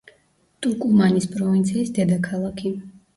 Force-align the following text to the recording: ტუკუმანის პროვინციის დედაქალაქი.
ტუკუმანის 0.65 1.27
პროვინციის 1.33 1.91
დედაქალაქი. 1.99 2.73